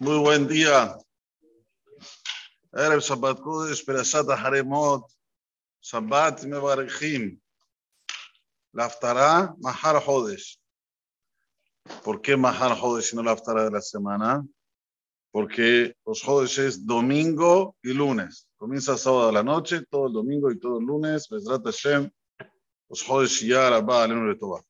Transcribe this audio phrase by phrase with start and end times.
[0.00, 0.96] Muy buen día.
[2.72, 5.10] Erev Shabbat Kodesh, Perashat Haremot,
[5.82, 7.36] Shabbat Mevarechim.
[8.72, 10.60] La Haftarah, Mahar Hodesh.
[12.04, 14.46] ¿Por qué Mahar Hodesh y no la Haftarah de la semana?
[15.32, 18.46] Porque los Hodesh es domingo y lunes.
[18.56, 21.28] Comienza sábado a la noche, todo el domingo y todo el lunes.
[21.28, 22.08] Bezrat Hashem,
[22.88, 24.62] los Hodesh ya Rabba Alenu Letová.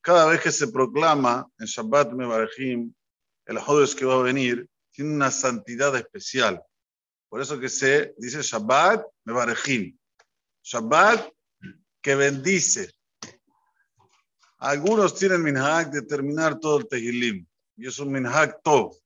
[0.00, 2.94] Cada vez que se proclama en Shabbat Mevarechim,
[3.46, 6.62] el Hodesh que va a venir tiene una santidad especial.
[7.28, 9.96] Por eso que se dice Shabbat Mevarechim.
[10.62, 11.32] Shabbat
[12.00, 12.92] que bendice.
[14.58, 17.46] Algunos tienen minhag de terminar todo el Tehilim.
[17.76, 18.96] Y es un minhag tov.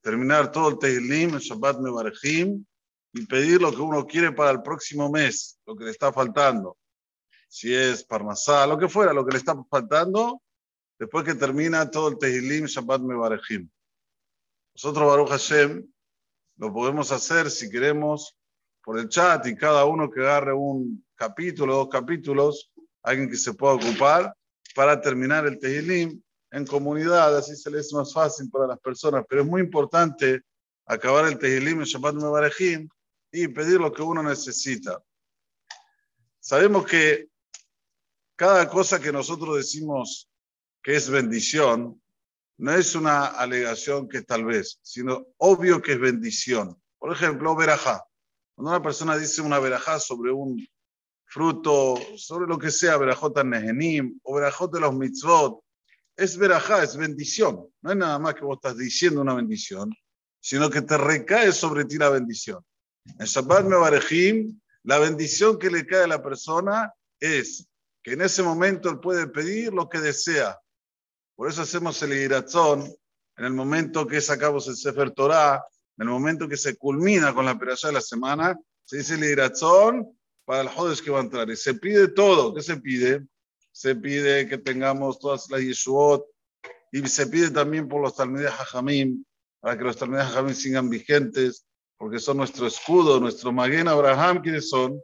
[0.00, 2.64] Terminar todo el Tehilim, el Shabbat Mevarechim,
[3.12, 6.76] y pedir lo que uno quiere para el próximo mes, lo que le está faltando.
[7.48, 10.42] Si es Parnasá, lo que fuera, lo que le está faltando,
[10.98, 13.68] después que termina todo el Tehilim, Shabbat Mevarechim.
[14.74, 15.86] Nosotros, Baruch Hashem,
[16.56, 18.36] lo podemos hacer si queremos
[18.82, 22.72] por el chat y cada uno que agarre un capítulo, dos capítulos,
[23.02, 24.34] alguien que se pueda ocupar
[24.74, 29.24] para terminar el Tehilim en comunidad, así se le es más fácil para las personas.
[29.28, 30.42] Pero es muy importante
[30.86, 32.88] acabar el Tehilim en Shabbat Mevarechim
[33.32, 35.02] y pedir lo que uno necesita.
[36.38, 37.28] Sabemos que
[38.36, 40.28] cada cosa que nosotros decimos
[40.84, 42.00] que es bendición,
[42.58, 46.80] no es una alegación que tal vez, sino obvio que es bendición.
[46.98, 48.04] Por ejemplo, verajá.
[48.54, 50.64] Cuando una persona dice una verajá sobre un
[51.24, 55.58] fruto, sobre lo que sea, verajot nehenim o verajot de los mitzvot,
[56.16, 57.66] es verajá, es bendición.
[57.80, 59.90] No es nada más que vos estás diciendo una bendición,
[60.38, 62.62] sino que te recae sobre ti la bendición.
[63.18, 67.66] En Shabbat Mevarejim, la bendición que le cae a la persona es
[68.02, 70.60] que en ese momento él puede pedir lo que desea,
[71.36, 72.94] por eso hacemos el Iratzón
[73.36, 75.64] en el momento que sacamos el Sefer Torah,
[75.96, 79.24] en el momento que se culmina con la operación de la semana, se dice el
[79.24, 81.50] Iratzón para el Jodes que va a entrar.
[81.50, 82.54] Y se pide todo.
[82.54, 83.26] ¿Qué se pide?
[83.72, 86.24] Se pide que tengamos todas las Yeshuot
[86.92, 89.24] y se pide también por los Talmideh Hajamim,
[89.58, 94.42] para que los Talmideh Hajamim sigan vigentes, porque son nuestro escudo, nuestro Maguen Abraham.
[94.42, 95.00] ¿Quiénes son?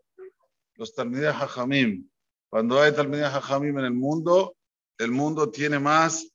[0.76, 2.08] Los Talmideh Hajamim.
[2.48, 4.54] Cuando hay Talmideh Hajamim en el mundo,
[5.00, 6.30] el mundo tiene más,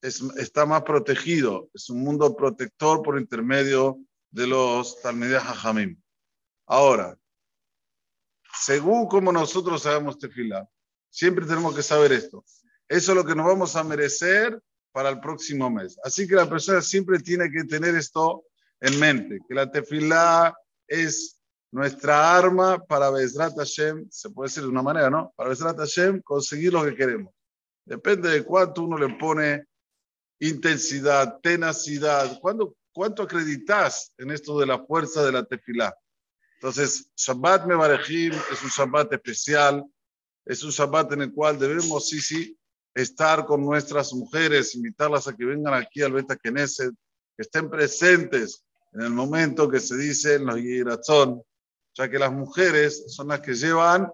[0.00, 3.98] está más protegido, es un mundo protector por intermedio
[4.30, 6.00] de los Talmideh Hajamim.
[6.66, 7.18] Ahora,
[8.62, 10.68] según como nosotros sabemos tefilá,
[11.10, 12.44] siempre tenemos que saber esto.
[12.88, 14.60] Eso es lo que nos vamos a merecer
[14.92, 15.98] para el próximo mes.
[16.04, 18.44] Así que la persona siempre tiene que tener esto
[18.80, 20.56] en mente, que la tefilá
[20.86, 21.40] es
[21.72, 25.32] nuestra arma para Bezrat Hashem, se puede decir de una manera, ¿no?
[25.36, 27.35] Para Bezrat Hashem conseguir lo que queremos.
[27.86, 29.64] Depende de cuánto uno le pone
[30.40, 32.74] intensidad, tenacidad, cuánto,
[33.22, 35.96] acreditas en esto de la fuerza de la tefilá.
[36.54, 39.84] Entonces, Shabbat Mevarejim es un Shabbat especial,
[40.44, 42.58] es un Shabbat en el cual debemos, sí, sí,
[42.92, 46.92] estar con nuestras mujeres, invitarlas a que vengan aquí al Beta Knesset,
[47.36, 51.42] que estén presentes en el momento que se dice en los Yiratzón,
[51.94, 54.10] ya que las mujeres son las que llevan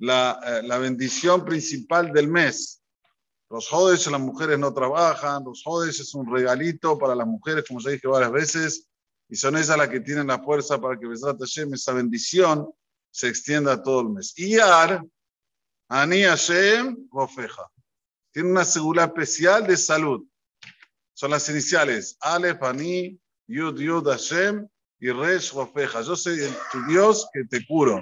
[0.00, 2.82] la, eh, la bendición principal del mes.
[3.50, 7.80] Los jodes, las mujeres no trabajan, los jodes es un regalito para las mujeres, como
[7.80, 8.88] ya dije varias veces,
[9.28, 12.68] y son ellas las que tienen la fuerza para que Hashem, esa bendición
[13.10, 14.32] se extienda todo el mes.
[14.36, 15.04] Y Ar,
[15.88, 17.68] Ani Hashem, Rofeja.
[18.32, 20.24] Tiene una seguridad especial de salud.
[21.12, 24.66] Son las iniciales, Aleph, Ani, Yud, Yud, Hashem
[25.00, 26.02] y Resh, Rofeja.
[26.02, 26.38] Yo soy
[26.72, 28.00] tu Dios que te curo.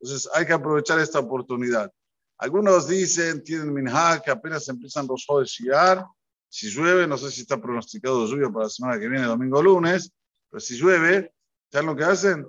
[0.00, 1.92] Entonces hay que aprovechar esta oportunidad.
[2.38, 6.06] Algunos dicen, tienen minhag, que apenas empiezan los de Shiar.
[6.48, 9.62] Si llueve, no sé si está pronosticado lluvia para la semana que viene, domingo o
[9.62, 10.12] lunes,
[10.48, 11.34] pero si llueve,
[11.70, 12.46] ¿saben lo que hacen?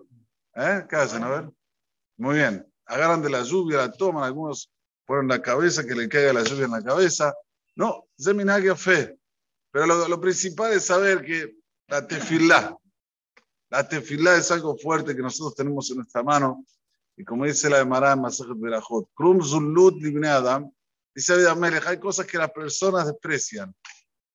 [0.56, 0.86] ¿Eh?
[0.88, 1.24] ¿Qué hacen?
[1.24, 1.50] A ver.
[2.18, 2.66] Muy bien.
[2.86, 4.72] Agarran de la lluvia, la toman, algunos
[5.06, 7.34] ponen la cabeza, que le caiga la lluvia en la cabeza.
[7.76, 9.18] No, es minhag fe.
[9.72, 11.56] Pero lo, lo, principal es saber que
[11.88, 12.78] la tefilá,
[13.70, 16.64] la tefilá es algo fuerte que nosotros tenemos en nuestra mano
[17.20, 20.72] y como dice la de Marán Masajet Berajot, Krum Zulut Libne Adam,
[21.14, 23.76] dice David Amelech, hay cosas que las personas desprecian.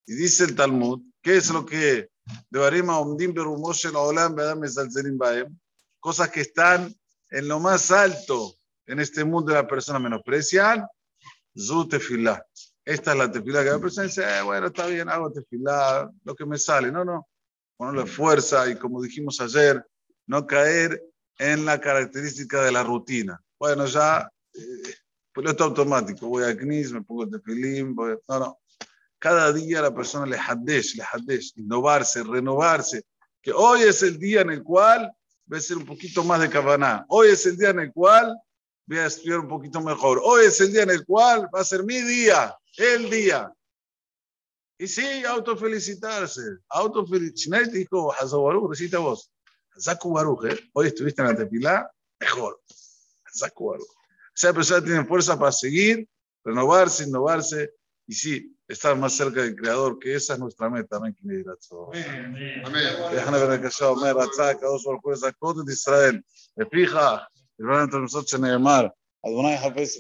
[0.07, 2.11] Y dice el Talmud, ¿qué es lo que
[2.51, 5.59] Devarima Omdim Berumoshe la Olam Bedam Ezalzelim Baem?
[5.99, 6.95] Cosas que están
[7.31, 8.55] en lo más alto
[8.85, 10.87] en este mundo de la persona menosprecian,
[11.57, 12.47] Zu Tefilá.
[12.85, 16.35] Esta es la tefilá que la persona dice, eh, bueno, está bien, hago tefilá, lo
[16.35, 16.93] que me sale.
[16.93, 17.27] No, no.
[17.79, 19.83] Ponerle fuerza y como dijimos ayer,
[20.27, 21.03] no caer
[21.39, 23.41] en la característica de la rutina.
[23.59, 24.95] Bueno, ya, eh,
[25.33, 28.59] piloto automático, voy a CNIS, me pongo tefilín, voy, no, no.
[29.19, 33.05] cada día la persona le hadesh, le hadesh, innovarse, renovarse,
[33.43, 35.13] que hoy es el día en el cual
[35.47, 38.37] voy a ser un poquito más de cabana, hoy es el día en el cual
[38.87, 41.65] voy a estudiar un poquito mejor, hoy es el día en el cual va a
[41.65, 43.53] ser mi día, el día.
[44.79, 47.79] Y sí, autofelicitarse, autofelicitarse.
[47.79, 48.13] dijo,
[48.69, 49.31] recita vos,
[49.77, 50.71] Hazaku Baruch, ¿eh?
[50.73, 51.91] hoy estuviste en la tepilá,
[52.21, 52.61] mejor,
[53.25, 53.89] Hazaku Baruch.
[54.35, 56.09] Esa persona tiene fuerza para seguir,
[56.45, 57.73] renovarse, innovarse,
[58.07, 60.97] y sí, estar más cerca del Creador, que esa es nuestra meta.
[60.97, 61.17] Amén.
[63.13, 66.25] Déjame ver que sea Omer, Ratzak, dos por juez, de Israel.
[66.57, 67.29] Me fija,
[67.59, 68.95] el entre nosotros en el mar.
[69.23, 69.99] Adonai Hafez,